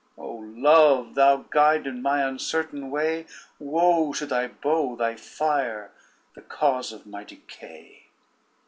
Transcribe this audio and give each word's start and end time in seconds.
O 0.17 0.31
Love! 0.37 1.13
thou 1.13 1.45
guide 1.51 1.85
in 1.85 2.01
my 2.01 2.23
uncertain 2.27 2.89
way, 2.89 3.27
Woe 3.59 4.13
to 4.13 4.25
thy 4.25 4.47
bow, 4.47 4.95
thy 4.95 5.15
fire, 5.15 5.91
the 6.33 6.41
cause 6.41 6.91
of 6.91 7.05
my 7.05 7.23
decay. 7.23 8.07